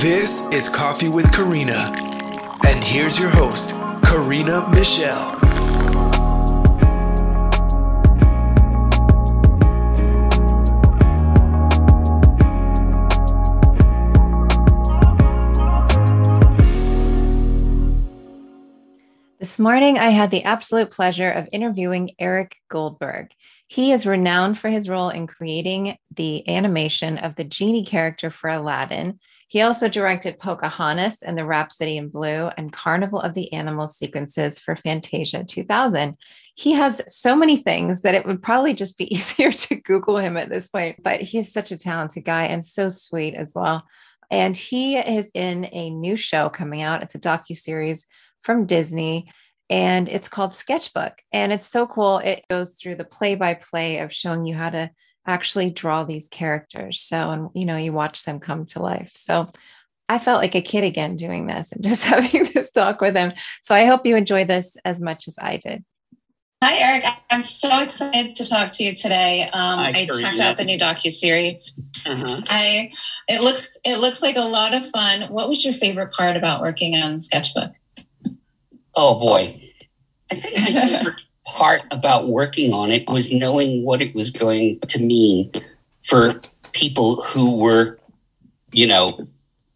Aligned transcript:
This 0.00 0.46
is 0.52 0.68
Coffee 0.68 1.08
with 1.08 1.32
Karina. 1.32 1.92
And 2.64 2.84
here's 2.84 3.18
your 3.18 3.30
host, 3.30 3.72
Karina 4.04 4.70
Michelle. 4.72 5.32
This 19.40 19.58
morning, 19.58 19.98
I 19.98 20.10
had 20.10 20.30
the 20.30 20.44
absolute 20.44 20.92
pleasure 20.92 21.28
of 21.28 21.48
interviewing 21.50 22.12
Eric 22.20 22.54
Goldberg. 22.68 23.32
He 23.66 23.90
is 23.90 24.06
renowned 24.06 24.58
for 24.58 24.68
his 24.68 24.88
role 24.88 25.08
in 25.08 25.26
creating 25.26 25.96
the 26.14 26.48
animation 26.48 27.18
of 27.18 27.34
the 27.34 27.42
genie 27.42 27.84
character 27.84 28.30
for 28.30 28.48
Aladdin. 28.48 29.18
He 29.48 29.62
also 29.62 29.88
directed 29.88 30.38
Pocahontas 30.38 31.22
and 31.22 31.36
the 31.36 31.46
Rhapsody 31.46 31.96
in 31.96 32.10
Blue 32.10 32.50
and 32.58 32.70
Carnival 32.70 33.20
of 33.20 33.32
the 33.32 33.50
Animals 33.54 33.96
sequences 33.96 34.58
for 34.58 34.76
Fantasia 34.76 35.42
2000. 35.42 36.16
He 36.54 36.72
has 36.72 37.02
so 37.08 37.34
many 37.34 37.56
things 37.56 38.02
that 38.02 38.14
it 38.14 38.26
would 38.26 38.42
probably 38.42 38.74
just 38.74 38.98
be 38.98 39.12
easier 39.14 39.50
to 39.50 39.76
Google 39.76 40.18
him 40.18 40.36
at 40.36 40.50
this 40.50 40.68
point, 40.68 41.02
but 41.02 41.22
he's 41.22 41.50
such 41.50 41.72
a 41.72 41.78
talented 41.78 42.24
guy 42.24 42.44
and 42.44 42.64
so 42.64 42.90
sweet 42.90 43.34
as 43.34 43.52
well. 43.54 43.84
And 44.30 44.54
he 44.54 44.98
is 44.98 45.30
in 45.32 45.66
a 45.72 45.88
new 45.88 46.16
show 46.16 46.50
coming 46.50 46.82
out. 46.82 47.02
It's 47.02 47.14
a 47.14 47.18
docu 47.18 47.56
series 47.56 48.06
from 48.42 48.66
Disney 48.66 49.30
and 49.70 50.10
it's 50.10 50.28
called 50.28 50.54
Sketchbook. 50.54 51.22
And 51.32 51.52
it's 51.52 51.68
so 51.68 51.86
cool. 51.86 52.18
It 52.18 52.44
goes 52.50 52.74
through 52.74 52.96
the 52.96 53.04
play 53.04 53.34
by 53.34 53.54
play 53.54 53.98
of 53.98 54.12
showing 54.12 54.44
you 54.44 54.54
how 54.54 54.68
to 54.70 54.90
actually 55.26 55.70
draw 55.70 56.04
these 56.04 56.28
characters. 56.28 57.00
So, 57.00 57.30
and 57.30 57.50
you 57.54 57.64
know, 57.64 57.76
you 57.76 57.92
watch 57.92 58.24
them 58.24 58.40
come 58.40 58.66
to 58.66 58.82
life. 58.82 59.12
So, 59.14 59.50
I 60.10 60.18
felt 60.18 60.40
like 60.40 60.54
a 60.54 60.62
kid 60.62 60.84
again 60.84 61.16
doing 61.16 61.46
this 61.46 61.72
and 61.72 61.82
just 61.88 62.04
having 62.04 62.50
this 62.54 62.72
talk 62.72 63.00
with 63.00 63.16
him. 63.16 63.32
So, 63.62 63.74
I 63.74 63.84
hope 63.84 64.06
you 64.06 64.16
enjoy 64.16 64.44
this 64.44 64.76
as 64.84 65.00
much 65.00 65.28
as 65.28 65.38
I 65.40 65.56
did. 65.56 65.84
Hi, 66.60 66.74
Eric. 66.74 67.04
I'm 67.30 67.44
so 67.44 67.80
excited 67.80 68.34
to 68.34 68.44
talk 68.44 68.72
to 68.72 68.84
you 68.84 68.92
today. 68.92 69.44
Um, 69.52 69.78
Hi, 69.78 69.90
I 69.90 70.08
checked 70.20 70.40
out 70.40 70.56
the 70.56 70.64
new 70.64 70.76
docu 70.76 71.08
series. 71.12 71.72
Uh-huh. 72.04 72.40
I 72.48 72.90
it 73.28 73.42
looks 73.42 73.78
it 73.84 73.98
looks 73.98 74.22
like 74.22 74.36
a 74.36 74.40
lot 74.40 74.74
of 74.74 74.84
fun. 74.84 75.30
What 75.32 75.48
was 75.48 75.64
your 75.64 75.72
favorite 75.72 76.12
part 76.12 76.36
about 76.36 76.60
working 76.60 76.96
on 76.96 77.20
Sketchbook? 77.20 77.70
Oh 78.96 79.20
boy, 79.20 79.62
I 80.32 80.34
think 80.34 80.74
my 80.74 80.98
favorite 80.98 81.14
part 81.48 81.82
about 81.90 82.28
working 82.28 82.72
on 82.72 82.90
it 82.90 83.08
was 83.08 83.32
knowing 83.32 83.84
what 83.84 84.02
it 84.02 84.14
was 84.14 84.30
going 84.30 84.78
to 84.80 84.98
mean 84.98 85.50
for 86.02 86.40
people 86.72 87.22
who 87.22 87.58
were, 87.58 87.98
you 88.72 88.86
know, 88.86 89.26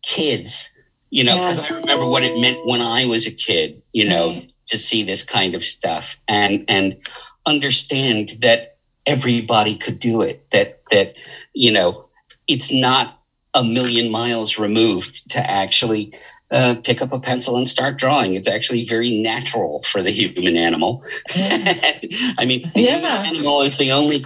kids. 0.03 0.69
You 1.11 1.25
know, 1.25 1.34
because 1.34 1.59
yes. 1.59 1.73
I 1.73 1.81
remember 1.81 2.09
what 2.09 2.23
it 2.23 2.41
meant 2.41 2.59
when 2.65 2.81
I 2.81 3.05
was 3.05 3.27
a 3.27 3.31
kid. 3.31 3.83
You 3.93 4.09
know, 4.09 4.28
right. 4.28 4.53
to 4.69 4.78
see 4.78 5.03
this 5.03 5.23
kind 5.23 5.55
of 5.55 5.62
stuff 5.62 6.17
and 6.27 6.65
and 6.69 6.97
understand 7.45 8.34
that 8.41 8.78
everybody 9.05 9.75
could 9.75 9.98
do 9.98 10.23
it. 10.23 10.50
That 10.53 10.81
that 10.91 11.19
you 11.53 11.70
know, 11.70 12.09
it's 12.48 12.73
not 12.73 13.20
a 13.53 13.62
million 13.62 14.11
miles 14.11 14.59
removed 14.59 15.31
to 15.33 15.50
actually 15.50 16.15
uh, 16.53 16.77
pick 16.84 17.00
up 17.00 17.12
a 17.12 17.19
pencil 17.19 17.56
and 17.56 17.67
start 17.67 17.97
drawing. 17.97 18.34
It's 18.34 18.48
actually 18.48 18.84
very 18.84 19.20
natural 19.20 19.83
for 19.83 20.03
the 20.03 20.11
human 20.11 20.56
animal. 20.56 21.03
I 21.34 22.44
mean, 22.47 22.70
the 22.75 22.83
yeah. 22.83 23.25
animal 23.27 23.62
is 23.62 23.78
the 23.78 23.91
only 23.91 24.25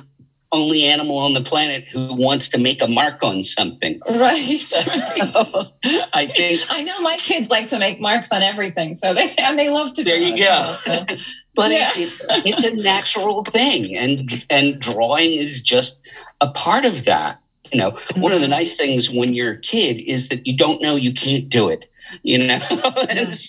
only 0.53 0.85
animal 0.85 1.19
on 1.19 1.35
the 1.35 1.41
planet 1.41 1.87
who 1.89 2.15
wants 2.15 2.49
to 2.49 2.59
make 2.59 2.81
a 2.81 2.87
mark 2.87 3.23
on 3.23 3.43
something. 3.43 4.01
Right. 4.09 4.73
right. 4.87 5.67
I 6.13 6.27
think 6.35 6.61
I 6.71 6.83
know 6.83 7.01
my 7.01 7.17
kids 7.21 7.51
like 7.51 7.67
to 7.69 7.79
make 7.79 8.01
marks 8.01 8.33
on 8.33 8.43
everything, 8.43 8.97
so 8.97 9.15
they 9.15 9.35
and 9.39 9.59
they 9.59 9.71
love 9.71 9.93
to. 9.95 10.05
There 10.05 10.19
you 10.19 10.37
go. 10.37 10.45
Well, 10.45 10.75
so. 10.75 11.05
but 11.55 11.71
yeah. 11.71 11.91
it's, 11.95 12.25
it's 12.29 12.65
a 12.65 12.75
natural 12.83 13.45
thing, 13.45 13.97
and 13.97 14.45
and 14.51 14.81
drawing 14.81 15.33
is 15.33 15.61
just 15.61 16.09
a 16.41 16.49
part 16.49 16.85
of 16.85 17.05
that. 17.05 17.41
You 17.73 17.79
know, 17.79 17.93
mm-hmm. 17.93 18.21
one 18.21 18.33
of 18.33 18.41
the 18.41 18.45
mm-hmm. 18.45 18.53
nice 18.53 18.77
things 18.77 19.11
when 19.11 19.35
you're 19.35 19.53
a 19.53 19.61
kid 19.61 20.01
is 20.01 20.29
that 20.29 20.47
you 20.47 20.57
don't 20.57 20.81
know 20.81 20.95
you 20.95 21.13
can't 21.13 21.49
do 21.49 21.69
it 21.69 21.91
you 22.23 22.39
know? 22.39 22.59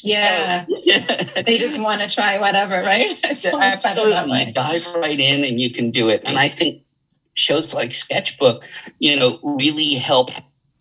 Yeah. 0.03 0.65
yeah. 0.83 0.99
They 1.45 1.57
just 1.57 1.79
want 1.81 2.01
to 2.01 2.13
try 2.13 2.39
whatever 2.39 2.81
right? 2.81 3.09
Absolutely. 3.23 4.51
dive 4.51 4.87
right 4.95 5.19
in 5.19 5.43
and 5.43 5.59
you 5.59 5.71
can 5.71 5.91
do 5.91 6.09
it. 6.09 6.27
And 6.27 6.37
i 6.37 6.47
think 6.49 6.83
shows 7.33 7.73
like 7.73 7.93
sketchbook 7.93 8.63
you 8.97 9.15
know 9.15 9.39
really 9.43 9.93
help 9.93 10.31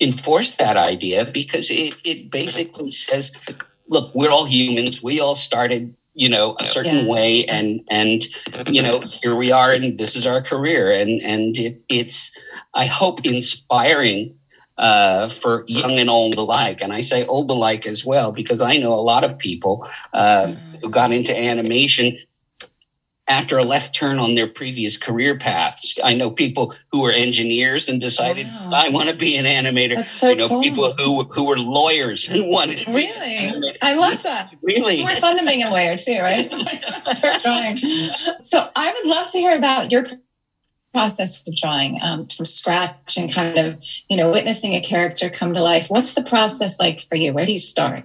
enforce 0.00 0.56
that 0.56 0.76
idea 0.78 1.26
because 1.26 1.70
it, 1.70 1.94
it 2.02 2.30
basically 2.30 2.90
says 2.90 3.36
look 3.88 4.14
we're 4.14 4.30
all 4.30 4.46
humans. 4.46 5.02
We 5.02 5.20
all 5.20 5.34
started 5.34 5.94
you 6.14 6.28
know 6.28 6.56
a 6.58 6.64
certain 6.64 7.06
yeah. 7.06 7.12
way 7.12 7.44
and 7.44 7.80
and 7.90 8.22
you 8.68 8.82
know 8.82 9.02
here 9.22 9.36
we 9.36 9.52
are 9.52 9.72
and 9.72 9.98
this 9.98 10.16
is 10.16 10.26
our 10.26 10.40
career. 10.40 10.92
And 10.92 11.20
and 11.22 11.56
it, 11.58 11.82
it's 11.88 12.36
i 12.74 12.86
hope 12.86 13.24
inspiring 13.24 14.34
uh, 14.78 15.28
for 15.28 15.64
young 15.66 15.98
and 15.98 16.10
old 16.10 16.34
alike. 16.34 16.82
And 16.82 16.92
I 16.92 17.00
say 17.00 17.24
old 17.26 17.50
alike 17.50 17.86
as 17.86 18.04
well, 18.04 18.32
because 18.32 18.60
I 18.60 18.76
know 18.76 18.92
a 18.94 19.00
lot 19.00 19.24
of 19.24 19.38
people 19.38 19.86
uh, 20.12 20.48
mm. 20.48 20.80
who 20.80 20.90
got 20.90 21.12
into 21.12 21.36
animation 21.36 22.16
after 23.28 23.58
a 23.58 23.64
left 23.64 23.94
turn 23.94 24.18
on 24.18 24.34
their 24.34 24.46
previous 24.46 24.96
career 24.96 25.36
paths. 25.36 25.98
I 26.02 26.14
know 26.14 26.30
people 26.30 26.72
who 26.92 27.00
were 27.00 27.10
engineers 27.10 27.88
and 27.88 28.00
decided 28.00 28.46
wow. 28.46 28.70
I 28.72 28.88
want 28.88 29.08
to 29.08 29.16
be 29.16 29.36
an 29.36 29.46
animator. 29.46 29.96
That's 29.96 30.12
so 30.12 30.30
I 30.30 30.34
know 30.34 30.48
cool. 30.48 30.62
people 30.62 30.92
who 30.92 31.24
who 31.24 31.46
were 31.46 31.58
lawyers 31.58 32.28
and 32.28 32.48
wanted 32.50 32.78
to 32.78 32.92
really. 32.92 33.52
I 33.82 33.94
love 33.94 34.22
that. 34.22 34.54
Really, 34.62 35.02
more 35.02 35.14
fun 35.16 35.36
than 35.36 35.46
being 35.46 35.64
a 35.64 35.70
lawyer 35.70 35.96
too, 35.96 36.20
right? 36.20 36.52
Start 37.02 37.42
drawing. 37.42 37.76
So 37.76 38.68
I 38.76 38.92
would 38.92 39.10
love 39.10 39.30
to 39.32 39.38
hear 39.38 39.56
about 39.56 39.90
your 39.90 40.04
process 40.96 41.46
of 41.46 41.54
drawing 41.54 41.98
um, 42.00 42.26
from 42.26 42.46
scratch 42.46 43.18
and 43.18 43.30
kind 43.30 43.58
of 43.58 43.84
you 44.08 44.16
know 44.16 44.30
witnessing 44.32 44.72
a 44.72 44.80
character 44.80 45.28
come 45.28 45.52
to 45.52 45.60
life 45.60 45.88
what's 45.90 46.14
the 46.14 46.22
process 46.22 46.80
like 46.80 47.00
for 47.02 47.16
you? 47.16 47.34
Where 47.34 47.44
do 47.44 47.52
you 47.52 47.58
start? 47.58 48.04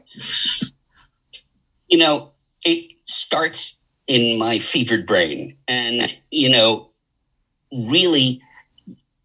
You 1.88 1.98
know 1.98 2.32
it 2.66 2.92
starts 3.06 3.80
in 4.08 4.38
my 4.38 4.60
fevered 4.60 5.06
brain. 5.08 5.56
And 5.70 6.20
you 6.32 6.50
know 6.50 6.90
really 7.72 8.42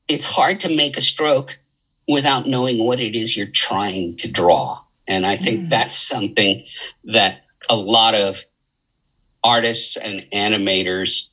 it's 0.07 0.25
hard 0.25 0.61
to 0.61 0.69
make 0.69 0.97
a 0.97 1.01
stroke 1.01 1.59
without 2.07 2.47
knowing 2.47 2.79
what 2.87 3.01
it 3.01 3.17
is 3.17 3.37
you're 3.37 3.47
trying 3.47 4.17
to 4.19 4.31
draw. 4.31 4.81
And 5.09 5.27
i 5.27 5.37
think 5.37 5.61
mm. 5.61 5.71
that's 5.71 5.97
something 5.97 6.65
that 7.05 7.43
a 7.69 7.75
lot 7.75 8.15
of 8.15 8.45
artists 9.43 9.97
and 9.97 10.25
animators 10.33 11.31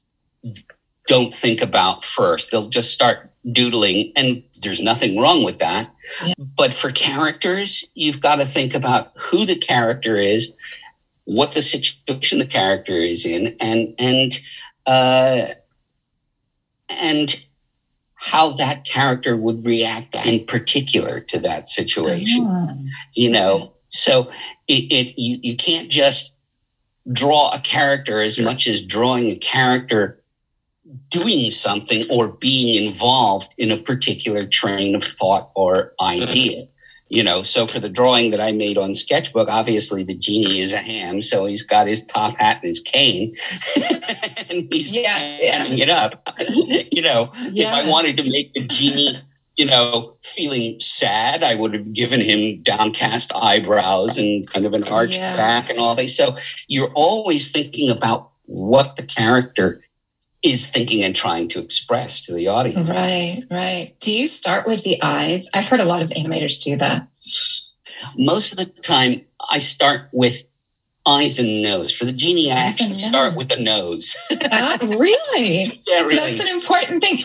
don't 1.07 1.33
think 1.33 1.61
about 1.61 2.03
first. 2.03 2.51
They'll 2.51 2.69
just 2.69 2.93
start 2.93 3.31
doodling, 3.51 4.11
and 4.15 4.43
there's 4.59 4.81
nothing 4.81 5.19
wrong 5.19 5.43
with 5.43 5.59
that. 5.59 5.93
Yeah. 6.25 6.33
But 6.55 6.73
for 6.73 6.91
characters, 6.91 7.89
you've 7.93 8.21
got 8.21 8.37
to 8.37 8.45
think 8.45 8.73
about 8.73 9.11
who 9.17 9.45
the 9.45 9.55
character 9.55 10.17
is, 10.17 10.57
what 11.25 11.51
the 11.51 11.61
situation 11.61 12.39
the 12.39 12.45
character 12.45 12.93
is 12.93 13.25
in, 13.25 13.55
and 13.59 13.93
and 13.99 14.39
uh, 14.85 15.47
and 16.89 17.45
how 18.15 18.51
that 18.51 18.85
character 18.85 19.35
would 19.35 19.65
react 19.65 20.15
in 20.25 20.45
particular 20.45 21.19
to 21.19 21.39
that 21.39 21.67
situation. 21.67 22.47
Oh. 22.47 22.77
You 23.13 23.29
know, 23.29 23.73
so 23.89 24.31
it, 24.67 24.91
it 24.91 25.13
you 25.17 25.39
you 25.41 25.57
can't 25.57 25.89
just 25.89 26.37
draw 27.11 27.49
a 27.53 27.59
character 27.59 28.19
as 28.19 28.39
much 28.39 28.65
as 28.65 28.85
drawing 28.85 29.29
a 29.29 29.35
character 29.35 30.22
doing 31.09 31.49
something 31.51 32.05
or 32.09 32.27
being 32.27 32.83
involved 32.85 33.53
in 33.57 33.71
a 33.71 33.77
particular 33.77 34.45
train 34.45 34.95
of 34.95 35.03
thought 35.03 35.51
or 35.55 35.93
idea. 36.01 36.67
You 37.09 37.23
know, 37.23 37.43
so 37.43 37.67
for 37.67 37.79
the 37.79 37.89
drawing 37.89 38.31
that 38.31 38.41
I 38.41 38.51
made 38.51 38.75
on 38.75 38.95
sketchbook, 38.95 39.47
obviously 39.47 40.03
the 40.03 40.17
genie 40.17 40.61
is 40.61 40.73
a 40.73 40.77
ham, 40.77 41.21
so 41.21 41.45
he's 41.45 41.61
got 41.61 41.85
his 41.85 42.03
top 42.03 42.35
hat 42.37 42.57
and 42.63 42.67
his 42.67 42.79
cane, 42.79 43.33
and 44.49 44.67
he's 44.71 44.95
yes, 44.95 45.39
yeah. 45.39 45.65
it 45.67 45.89
up. 45.89 46.27
you 46.91 47.03
know, 47.03 47.31
yeah. 47.51 47.67
if 47.67 47.73
I 47.73 47.87
wanted 47.87 48.17
to 48.17 48.23
make 48.23 48.53
the 48.53 48.65
genie 48.65 49.21
you 49.55 49.67
know, 49.67 50.15
feeling 50.21 50.79
sad, 50.79 51.43
I 51.43 51.55
would 51.55 51.73
have 51.73 51.93
given 51.93 52.21
him 52.21 52.61
downcast 52.61 53.31
eyebrows 53.35 54.17
and 54.17 54.49
kind 54.49 54.65
of 54.65 54.73
an 54.73 54.83
arched 54.85 55.19
yeah. 55.19 55.35
back 55.35 55.69
and 55.69 55.79
all 55.79 55.95
that. 55.95 56.09
So 56.09 56.35
you're 56.67 56.91
always 56.95 57.51
thinking 57.51 57.89
about 57.89 58.31
what 58.45 58.95
the 58.95 59.03
character 59.03 59.83
is 60.43 60.67
thinking 60.67 61.03
and 61.03 61.15
trying 61.15 61.47
to 61.47 61.59
express 61.59 62.25
to 62.25 62.33
the 62.33 62.47
audience. 62.47 62.89
Right, 62.89 63.43
right. 63.49 63.95
Do 63.99 64.11
you 64.11 64.27
start 64.27 64.67
with 64.67 64.83
the 64.83 65.01
eyes? 65.01 65.49
I've 65.53 65.67
heard 65.67 65.79
a 65.79 65.85
lot 65.85 66.01
of 66.01 66.09
animators 66.09 66.61
do 66.61 66.75
that. 66.77 67.07
Most 68.17 68.51
of 68.51 68.57
the 68.57 68.65
time, 68.81 69.21
I 69.49 69.59
start 69.59 70.09
with 70.11 70.43
eyes 71.05 71.39
and 71.39 71.61
nose. 71.61 71.91
For 71.91 72.05
the 72.05 72.11
genie, 72.11 72.51
I 72.51 72.55
actually 72.55 72.99
start 72.99 73.35
with 73.35 73.49
the 73.49 73.57
nose. 73.57 74.15
uh, 74.31 74.77
really? 74.81 75.81
Yeah, 75.87 76.01
really. 76.01 76.15
So 76.15 76.25
that's 76.25 76.39
an 76.39 76.47
important 76.47 77.03
thing. 77.03 77.17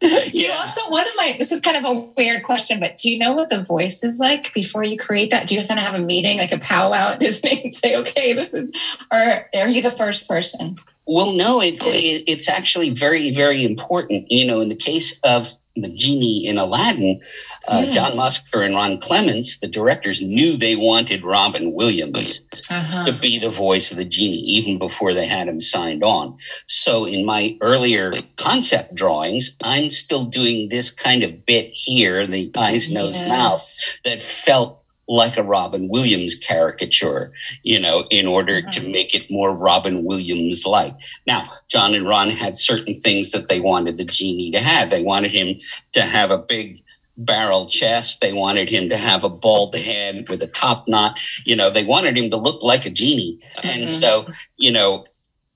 do 0.00 0.06
you 0.32 0.52
also 0.52 0.88
one 0.90 1.02
of 1.02 1.12
my 1.16 1.34
this 1.40 1.50
is 1.50 1.58
kind 1.58 1.76
of 1.76 1.84
a 1.84 2.12
weird 2.16 2.44
question, 2.44 2.78
but 2.78 2.96
do 2.96 3.10
you 3.10 3.18
know 3.18 3.32
what 3.32 3.48
the 3.48 3.60
voice 3.60 4.04
is 4.04 4.20
like 4.20 4.54
before 4.54 4.84
you 4.84 4.96
create 4.96 5.30
that? 5.30 5.48
Do 5.48 5.56
you 5.56 5.66
kind 5.66 5.80
of 5.80 5.84
have 5.84 5.96
a 5.96 6.04
meeting, 6.04 6.38
like 6.38 6.52
a 6.52 6.58
powwow 6.58 7.10
at 7.10 7.20
Disney 7.20 7.62
and 7.64 7.74
say, 7.74 7.96
okay, 7.96 8.32
this 8.32 8.54
is 8.54 8.70
or 9.10 9.48
are 9.56 9.68
you 9.68 9.82
the 9.82 9.90
first 9.90 10.28
person? 10.28 10.76
Well, 11.08 11.32
no, 11.32 11.62
it, 11.62 11.82
it, 11.82 12.24
it's 12.26 12.48
actually 12.50 12.90
very, 12.90 13.30
very 13.30 13.64
important. 13.64 14.30
You 14.30 14.46
know, 14.46 14.60
in 14.60 14.68
the 14.68 14.76
case 14.76 15.18
of 15.24 15.50
the 15.74 15.88
genie 15.88 16.46
in 16.46 16.58
Aladdin, 16.58 17.20
uh, 17.66 17.84
yeah. 17.86 17.92
John 17.92 18.12
Musker 18.12 18.64
and 18.64 18.74
Ron 18.74 18.98
Clements, 18.98 19.58
the 19.58 19.68
directors, 19.68 20.20
knew 20.20 20.56
they 20.56 20.76
wanted 20.76 21.24
Robin 21.24 21.72
Williams 21.72 22.42
uh-huh. 22.70 23.06
to 23.06 23.18
be 23.18 23.38
the 23.38 23.48
voice 23.48 23.90
of 23.90 23.96
the 23.96 24.04
genie 24.04 24.36
even 24.36 24.78
before 24.78 25.14
they 25.14 25.26
had 25.26 25.48
him 25.48 25.60
signed 25.60 26.04
on. 26.04 26.36
So 26.66 27.04
in 27.06 27.24
my 27.24 27.56
earlier 27.60 28.12
concept 28.36 28.94
drawings, 28.94 29.56
I'm 29.62 29.90
still 29.90 30.24
doing 30.24 30.68
this 30.68 30.90
kind 30.90 31.22
of 31.22 31.46
bit 31.46 31.70
here, 31.72 32.26
the 32.26 32.50
eyes, 32.56 32.90
nose, 32.90 33.16
yes. 33.16 33.28
mouth, 33.28 33.78
that 34.04 34.20
felt 34.20 34.77
like 35.08 35.36
a 35.36 35.42
Robin 35.42 35.88
Williams 35.88 36.34
caricature, 36.34 37.32
you 37.62 37.80
know, 37.80 38.06
in 38.10 38.26
order 38.26 38.60
to 38.60 38.80
make 38.80 39.14
it 39.14 39.30
more 39.30 39.56
Robin 39.56 40.04
Williams 40.04 40.66
like. 40.66 40.94
Now, 41.26 41.48
John 41.68 41.94
and 41.94 42.06
Ron 42.06 42.30
had 42.30 42.56
certain 42.56 42.94
things 42.94 43.32
that 43.32 43.48
they 43.48 43.58
wanted 43.60 43.96
the 43.96 44.04
genie 44.04 44.50
to 44.50 44.60
have. 44.60 44.90
They 44.90 45.02
wanted 45.02 45.32
him 45.32 45.56
to 45.92 46.02
have 46.02 46.30
a 46.30 46.38
big 46.38 46.82
barrel 47.16 47.66
chest. 47.66 48.20
They 48.20 48.32
wanted 48.32 48.68
him 48.70 48.88
to 48.90 48.96
have 48.96 49.24
a 49.24 49.28
bald 49.28 49.74
head 49.74 50.28
with 50.28 50.42
a 50.42 50.46
top 50.46 50.86
knot. 50.86 51.18
You 51.44 51.56
know, 51.56 51.70
they 51.70 51.84
wanted 51.84 52.16
him 52.16 52.30
to 52.30 52.36
look 52.36 52.62
like 52.62 52.86
a 52.86 52.90
genie. 52.90 53.38
Mm-hmm. 53.56 53.68
And 53.68 53.88
so, 53.88 54.28
you 54.56 54.70
know, 54.70 55.06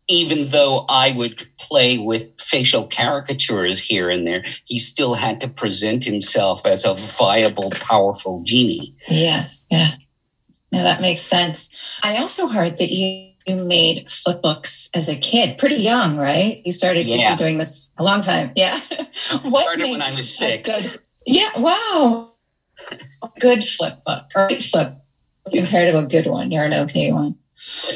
even 0.08 0.48
though 0.48 0.84
I 0.88 1.12
would 1.12 1.46
play 1.58 1.98
with 1.98 2.38
facial 2.40 2.86
caricatures 2.86 3.78
here 3.78 4.10
and 4.10 4.26
there, 4.26 4.42
he 4.66 4.78
still 4.78 5.14
had 5.14 5.40
to 5.40 5.48
present 5.48 6.04
himself 6.04 6.66
as 6.66 6.84
a 6.84 6.94
viable, 6.94 7.70
powerful 7.70 8.42
genie. 8.42 8.94
Yes, 9.08 9.66
yeah. 9.70 9.92
Yeah, 10.70 10.84
that 10.84 11.02
makes 11.02 11.20
sense. 11.20 12.00
I 12.02 12.16
also 12.16 12.48
heard 12.48 12.78
that 12.78 12.90
you 12.90 13.32
you 13.46 13.64
made 13.64 14.08
flip 14.08 14.40
books 14.40 14.88
as 14.94 15.08
a 15.08 15.16
kid, 15.16 15.58
pretty 15.58 15.76
young, 15.76 16.16
right? 16.16 16.62
You 16.64 16.72
started 16.72 17.06
yeah. 17.08 17.34
doing 17.34 17.58
this 17.58 17.90
a 17.98 18.04
long 18.04 18.20
time. 18.20 18.52
Yeah. 18.54 18.78
what 19.42 19.62
started 19.62 19.90
when 19.90 20.02
I 20.02 20.10
was 20.10 20.36
six. 20.36 20.70
Good, 20.70 21.02
yeah. 21.26 21.48
Wow. 21.58 22.34
good 23.40 23.64
flip 23.64 24.04
book 24.04 24.26
or 24.34 24.48
flip 24.50 24.94
compared 25.52 25.92
to 25.92 25.98
a 25.98 26.04
good 26.04 26.26
one. 26.26 26.50
You're 26.50 26.64
an 26.64 26.74
okay 26.74 27.12
one. 27.12 27.36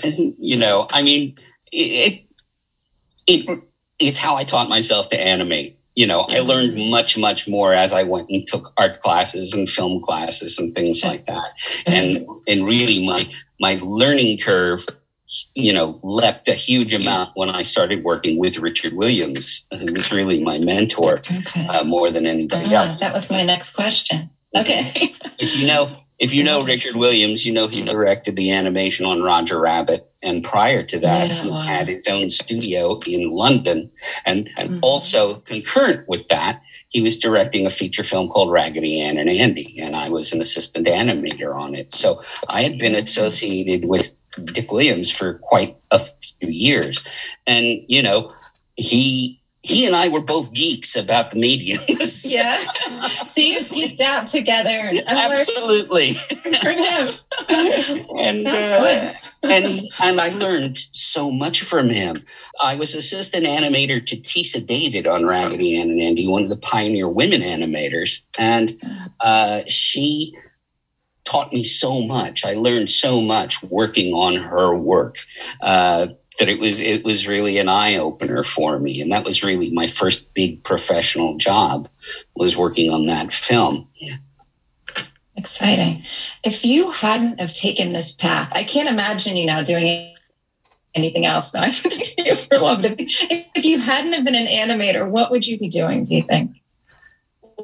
You 0.03 0.57
know, 0.57 0.87
I 0.91 1.03
mean, 1.03 1.37
it, 1.73 2.25
it 3.27 3.63
it's 3.99 4.19
how 4.19 4.37
I 4.37 4.45
taught 4.45 4.69
myself 4.69 5.09
to 5.11 5.21
animate. 5.21 5.79
You 5.95 6.07
know, 6.07 6.27
I 6.29 6.41
learned 6.41 6.91
much, 6.91 7.17
much 7.17 7.49
more 7.49 7.73
as 7.73 7.93
I 7.95 8.03
went 8.03 8.29
and 8.29 8.47
took 8.47 8.73
art 8.77 9.01
classes 9.01 9.55
and 9.55 9.67
film 9.67 10.03
classes 10.03 10.59
and 10.59 10.75
things 10.75 11.03
like 11.03 11.25
that. 11.27 11.53
And 11.87 12.27
and 12.47 12.67
really 12.67 13.07
my 13.07 13.31
my 13.61 13.79
learning 13.83 14.39
curve, 14.39 14.87
you 15.55 15.73
know, 15.73 15.99
leapt 16.03 16.49
a 16.49 16.53
huge 16.53 16.93
amount 16.93 17.31
when 17.35 17.49
I 17.49 17.63
started 17.63 18.05
working 18.05 18.39
with 18.39 18.59
Richard 18.59 18.93
Williams, 18.93 19.67
who 19.71 19.91
was 19.93 20.13
really 20.13 20.43
my 20.45 20.59
mentor 20.59 21.15
okay. 21.15 21.67
uh, 21.67 21.83
more 21.85 22.11
than 22.11 22.27
anybody 22.27 22.75
uh, 22.75 22.83
else. 22.83 23.01
That 23.01 23.15
was 23.15 23.31
my 23.31 23.43
next 23.43 23.75
question. 23.75 24.29
Okay. 24.55 24.91
if 25.39 25.59
you 25.59 25.67
know 25.67 25.97
if 26.19 26.33
you 26.33 26.45
know 26.45 26.63
Richard 26.67 26.97
Williams, 26.97 27.47
you 27.47 27.53
know 27.53 27.69
he 27.69 27.83
directed 27.83 28.37
the 28.37 28.53
animation 28.53 29.07
on 29.07 29.23
Roger 29.23 29.61
Rabbit. 29.61 30.11
And 30.27 30.43
prior 30.43 30.83
to 30.83 30.99
that, 30.99 31.31
yeah, 31.31 31.43
he 31.43 31.51
wow. 31.51 31.61
had 31.61 31.87
his 31.87 32.07
own 32.09 32.31
studio 32.31 33.01
in 33.07 33.31
London. 33.31 33.91
And, 34.25 34.51
and 34.59 34.71
mm-hmm. 34.71 34.79
also 34.83 35.37
concurrent 35.37 36.07
with 36.09 36.27
that, 36.29 36.61
he 36.89 37.01
was 37.01 37.17
directing 37.17 37.65
a 37.65 37.71
feature 37.71 38.03
film 38.03 38.29
called 38.29 38.51
Raggedy 38.51 39.01
Ann 39.01 39.19
and 39.19 39.31
Andy. 39.31 39.79
And 39.81 39.95
I 39.95 40.09
was 40.09 40.33
an 40.33 40.41
assistant 40.41 40.89
animator 40.89 41.55
on 41.55 41.77
it. 41.77 41.93
So 41.93 42.21
I 42.51 42.63
had 42.63 42.77
been 42.77 42.97
associated 42.97 43.85
with 43.85 44.13
Dick 44.47 44.73
Williams 44.73 45.11
for 45.11 45.35
quite 45.35 45.77
a 45.93 46.01
few 46.01 46.49
years. 46.49 47.07
And, 47.47 47.81
you 47.87 48.03
know, 48.03 48.33
he 48.75 49.41
he 49.67 49.85
and 49.85 49.97
I 49.97 50.07
were 50.07 50.21
both 50.21 50.53
geeks 50.53 50.95
about 50.95 51.33
the 51.33 51.39
mediums. 51.41 52.25
yeah. 52.33 52.59
So 53.27 53.41
you 53.41 53.59
geeked 53.59 54.01
out 54.01 54.29
together. 54.29 55.03
Absolutely. 55.09 56.15
For 56.15 56.71
him. 56.71 57.09
and, 57.49 58.47
uh, 58.47 59.13
and, 59.43 59.83
and 60.01 60.21
I 60.21 60.29
learned 60.29 60.79
so 60.93 61.33
much 61.33 61.63
from 61.63 61.91
him. 61.91 62.23
I 62.63 62.77
was 62.77 62.95
assistant 62.95 63.45
animator 63.45 64.07
to 64.07 64.17
Tissa 64.17 64.65
David 64.65 65.09
on 65.09 65.27
Raggedy 65.27 65.77
Ann 65.77 65.91
and 65.91 66.01
Andy, 66.01 66.29
one 66.29 66.45
of 66.45 66.49
the 66.49 66.57
pioneer 66.59 67.09
women 67.09 67.41
animators. 67.41 68.21
And 68.39 68.73
uh, 69.19 69.63
she 69.67 70.33
taught 71.25 71.53
me 71.53 71.65
so 71.65 72.07
much. 72.07 72.45
I 72.45 72.55
learned 72.55 72.89
so 72.89 73.21
much 73.21 73.65
working 73.65 74.15
on 74.15 74.37
her 74.37 74.77
work. 74.77 75.19
Uh, 75.61 76.07
that 76.39 76.49
it 76.49 76.59
was 76.59 76.81
it 76.81 77.05
was 77.05 77.27
really 77.27 77.59
an 77.59 77.69
eye 77.69 77.97
opener 77.97 78.43
for 78.43 78.79
me, 78.79 79.01
and 79.01 79.13
that 79.13 79.25
was 79.25 79.43
really 79.43 79.71
my 79.71 79.87
first 79.87 80.33
big 80.35 80.63
professional 80.63 81.37
job 81.37 81.89
was 82.35 82.57
working 82.57 82.91
on 82.91 83.07
that 83.07 83.33
film. 83.33 83.89
Exciting. 85.37 86.03
If 86.45 86.65
you 86.65 86.91
hadn't 86.91 87.41
have 87.41 87.53
taken 87.53 87.93
this 87.93 88.13
path, 88.13 88.51
I 88.55 88.65
can't 88.65 88.89
imagine 88.89 89.37
you 89.37 89.47
now 89.47 89.63
doing 89.63 90.15
anything 90.95 91.27
else 91.27 91.51
that 91.51 91.63
I've 91.65 91.83
been 91.83 92.25
doing 92.25 92.37
for 92.37 92.59
time. 92.59 93.07
If 93.55 93.65
you 93.65 93.79
hadn't 93.79 94.15
have 94.15 94.25
been 94.25 94.35
an 94.35 94.47
animator, 94.47 95.09
what 95.09 95.31
would 95.31 95.47
you 95.47 95.59
be 95.59 95.69
doing? 95.69 96.05
Do 96.05 96.15
you 96.15 96.23
think? 96.23 96.57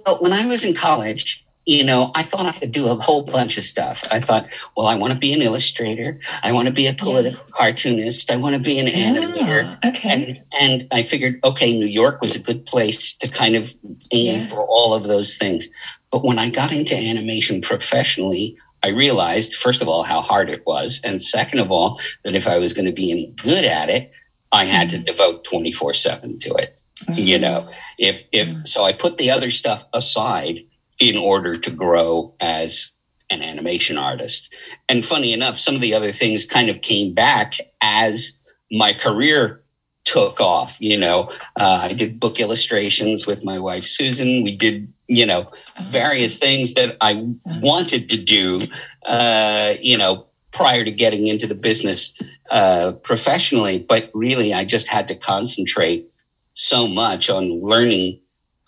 Well, 0.07 0.19
when 0.21 0.33
I 0.33 0.47
was 0.47 0.65
in 0.65 0.75
college, 0.75 1.45
you 1.65 1.85
know, 1.85 2.11
I 2.15 2.23
thought 2.23 2.47
I 2.47 2.53
could 2.59 2.73
do 2.73 2.89
a 2.89 2.97
whole 2.97 3.23
bunch 3.25 3.57
of 3.57 3.63
stuff. 3.63 4.05
I 4.11 4.19
thought, 4.19 4.47
well, 4.77 4.89
I 4.89 4.97
want 4.97 5.13
to 5.13 5.19
be 5.19 5.33
an 5.33 5.43
illustrator. 5.43 6.19
I 6.43 6.53
want 6.53 6.67
to 6.67 6.75
be 6.75 6.89
a 6.89 6.93
political 6.93 7.45
cartoonist. 7.53 8.31
I 8.33 8.37
want 8.37 8.57
to 8.57 8.61
be 8.61 8.79
an 8.79 8.87
animator. 8.87 9.77
okay. 9.87 10.11
And, 10.11 10.43
and 10.61 10.89
I 10.93 11.03
figured, 11.03 11.39
okay, 11.45 11.73
New 11.73 11.87
York 11.87 12.21
was 12.21 12.35
a 12.35 12.41
good 12.41 12.67
place 12.67 13.17
to 13.19 13.29
kind 13.29 13.55
of 13.55 13.73
aim 14.11 14.41
yeah. 14.41 14.47
for 14.47 14.67
all 14.67 14.93
of 14.93 15.05
those 15.05 15.37
things. 15.37 15.69
But 16.11 16.25
when 16.25 16.39
I 16.39 16.51
got 16.51 16.73
into 16.73 16.97
animation 16.97 17.61
professionally, 17.61 18.57
I 18.83 18.89
realized, 18.89 19.55
first 19.55 19.83
of 19.83 19.89
all, 19.89 20.03
how 20.03 20.21
hard 20.21 20.51
it 20.51 20.67
was. 20.67 21.01
And 21.05 21.23
second 21.23 21.61
of 21.61 21.71
all, 21.71 21.99
that 22.25 22.35
if 22.35 22.49
I 22.49 22.59
was 22.59 22.73
going 22.73 22.87
to 22.87 22.93
be 22.93 23.13
any 23.13 23.33
good 23.41 23.65
at 23.65 23.89
it, 23.89 24.11
I 24.51 24.65
had 24.65 24.91
to 24.91 24.97
mm-hmm. 24.97 25.05
devote 25.05 25.45
24 25.45 25.95
7 25.95 26.39
to 26.41 26.55
it. 26.55 26.81
Mm-hmm. 27.05 27.21
You 27.21 27.39
know, 27.39 27.71
if, 27.99 28.23
if, 28.33 28.67
so 28.67 28.85
I 28.85 28.93
put 28.93 29.17
the 29.17 29.31
other 29.31 29.51
stuff 29.51 29.85
aside 29.93 30.59
in 31.03 31.17
order 31.17 31.57
to 31.57 31.71
grow 31.71 32.33
as 32.39 32.93
an 33.29 33.43
animation 33.43 33.99
artist. 33.99 34.55
And 34.89 35.05
funny 35.05 35.33
enough, 35.33 35.59
some 35.59 35.75
of 35.75 35.81
the 35.81 35.95
other 35.95 36.13
things 36.13 36.45
kind 36.45 36.71
of 36.71 36.81
came 36.81 37.13
back 37.13 37.55
as 37.81 38.55
my 38.71 38.93
career 38.93 39.65
took 40.05 40.41
off. 40.41 40.81
You 40.81 40.97
know, 40.97 41.29
uh, 41.57 41.81
I 41.83 41.93
did 41.93 42.21
book 42.21 42.39
illustrations 42.39 43.27
with 43.27 43.45
my 43.45 43.59
wife, 43.59 43.83
Susan. 43.83 44.45
We 44.45 44.55
did, 44.55 44.93
you 45.09 45.27
know, 45.27 45.51
oh, 45.51 45.87
various 45.91 46.39
things 46.39 46.75
that 46.75 46.97
I 47.01 47.27
wanted 47.61 48.09
to 48.11 48.17
do, 48.17 48.69
uh, 49.05 49.75
you 49.81 49.99
know, 49.99 50.27
prior 50.53 50.85
to 50.85 50.93
getting 50.93 51.27
into 51.27 51.49
the 51.49 51.57
business 51.57 52.23
uh, 52.53 52.93
professionally. 53.03 53.81
But 53.81 54.09
really, 54.15 54.55
I 54.55 54.65
just 54.65 54.87
had 54.87 55.09
to 55.09 55.17
concentrate 55.17 56.09
so 56.55 56.87
much 56.87 57.29
on 57.29 57.59
learning 57.59 58.21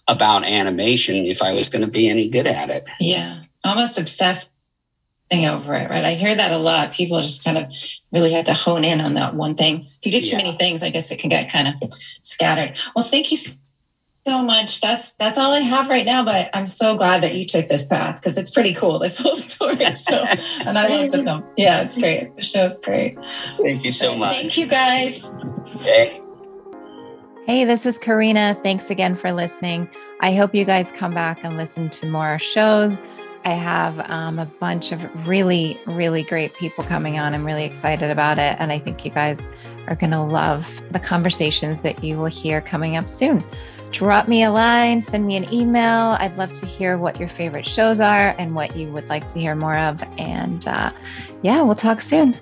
about 0.08 0.44
animation 0.44 1.16
if 1.26 1.42
I 1.42 1.52
was 1.52 1.68
going 1.68 1.82
to 1.82 1.90
be 1.90 2.08
any 2.08 2.28
good 2.28 2.46
at 2.46 2.70
it. 2.70 2.88
Yeah, 3.00 3.38
almost 3.64 3.98
obsessing 3.98 4.50
over 5.32 5.74
it, 5.74 5.90
right? 5.90 6.04
I 6.04 6.12
hear 6.12 6.34
that 6.34 6.52
a 6.52 6.58
lot. 6.58 6.92
People 6.92 7.20
just 7.20 7.44
kind 7.44 7.58
of 7.58 7.72
really 8.12 8.32
have 8.32 8.44
to 8.46 8.54
hone 8.54 8.84
in 8.84 9.00
on 9.00 9.14
that 9.14 9.34
one 9.34 9.54
thing. 9.54 9.86
If 10.00 10.06
you 10.06 10.12
do 10.12 10.20
too 10.20 10.36
yeah. 10.36 10.44
many 10.44 10.56
things, 10.56 10.82
I 10.82 10.90
guess 10.90 11.10
it 11.10 11.18
can 11.18 11.30
get 11.30 11.50
kind 11.50 11.68
of 11.68 11.92
scattered. 11.92 12.78
Well, 12.94 13.04
thank 13.04 13.30
you 13.30 13.36
so 13.36 14.42
much. 14.42 14.80
That's 14.80 15.14
that's 15.14 15.38
all 15.38 15.52
I 15.52 15.60
have 15.60 15.88
right 15.88 16.06
now, 16.06 16.24
but 16.24 16.50
I'm 16.54 16.66
so 16.66 16.94
glad 16.96 17.22
that 17.22 17.34
you 17.34 17.46
took 17.46 17.66
this 17.66 17.86
path 17.86 18.20
because 18.20 18.38
it's 18.38 18.50
pretty 18.50 18.74
cool, 18.74 18.98
this 18.98 19.18
whole 19.18 19.32
story. 19.34 19.90
So 19.92 20.24
and 20.64 20.78
I 20.78 20.88
love 20.88 21.10
the 21.10 21.22
film. 21.22 21.44
Yeah, 21.56 21.82
it's 21.82 21.98
great. 21.98 22.34
The 22.36 22.42
show's 22.42 22.78
great. 22.80 23.22
Thank 23.58 23.84
you 23.84 23.92
so 23.92 24.16
much. 24.16 24.34
Thank 24.34 24.56
you 24.56 24.66
guys. 24.66 25.34
Okay. 25.76 26.20
Hey, 27.46 27.66
this 27.66 27.84
is 27.84 27.98
Karina. 27.98 28.58
Thanks 28.62 28.88
again 28.88 29.16
for 29.16 29.30
listening. 29.30 29.86
I 30.20 30.32
hope 30.32 30.54
you 30.54 30.64
guys 30.64 30.90
come 30.90 31.12
back 31.12 31.44
and 31.44 31.58
listen 31.58 31.90
to 31.90 32.06
more 32.06 32.38
shows. 32.38 32.98
I 33.44 33.50
have 33.50 34.00
um, 34.08 34.38
a 34.38 34.46
bunch 34.46 34.92
of 34.92 35.28
really, 35.28 35.78
really 35.84 36.22
great 36.22 36.54
people 36.54 36.84
coming 36.84 37.18
on. 37.18 37.34
I'm 37.34 37.44
really 37.44 37.64
excited 37.64 38.10
about 38.10 38.38
it. 38.38 38.56
And 38.58 38.72
I 38.72 38.78
think 38.78 39.04
you 39.04 39.10
guys 39.10 39.50
are 39.88 39.94
going 39.94 40.12
to 40.12 40.22
love 40.22 40.82
the 40.90 40.98
conversations 40.98 41.82
that 41.82 42.02
you 42.02 42.16
will 42.16 42.24
hear 42.24 42.62
coming 42.62 42.96
up 42.96 43.10
soon. 43.10 43.44
Drop 43.90 44.26
me 44.26 44.42
a 44.42 44.50
line, 44.50 45.02
send 45.02 45.26
me 45.26 45.36
an 45.36 45.52
email. 45.52 46.16
I'd 46.18 46.38
love 46.38 46.54
to 46.60 46.64
hear 46.64 46.96
what 46.96 47.20
your 47.20 47.28
favorite 47.28 47.66
shows 47.66 48.00
are 48.00 48.34
and 48.38 48.54
what 48.54 48.74
you 48.74 48.90
would 48.92 49.10
like 49.10 49.28
to 49.28 49.38
hear 49.38 49.54
more 49.54 49.76
of. 49.76 50.02
And 50.16 50.66
uh, 50.66 50.92
yeah, 51.42 51.60
we'll 51.60 51.74
talk 51.74 52.00
soon. 52.00 52.38